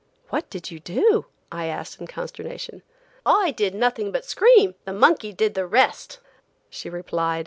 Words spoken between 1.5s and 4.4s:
I asked in consternation. "I did nothing but